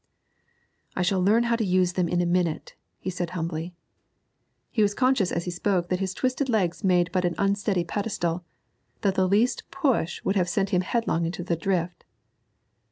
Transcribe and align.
'I 0.95 1.03
shall 1.03 1.19
learn 1.21 1.43
how 1.43 1.55
to 1.55 1.63
use 1.63 1.93
them 1.93 2.07
in 2.09 2.21
a 2.21 2.25
minute,' 2.25 2.73
he 2.97 3.11
said 3.11 3.29
humbly. 3.37 3.75
He 4.71 4.81
was 4.81 4.95
conscious 4.95 5.31
as 5.31 5.45
he 5.45 5.51
spoke 5.51 5.89
that 5.89 5.99
his 5.99 6.15
twisted 6.15 6.49
legs 6.49 6.83
made 6.83 7.11
but 7.11 7.23
an 7.23 7.35
unsteady 7.37 7.83
pedestal, 7.83 8.43
that 9.01 9.13
the 9.13 9.27
least 9.27 9.69
push 9.69 10.19
would 10.23 10.35
have 10.37 10.49
sent 10.49 10.71
him 10.71 10.81
headlong 10.81 11.23
into 11.27 11.43
the 11.43 11.55
drift. 11.55 12.03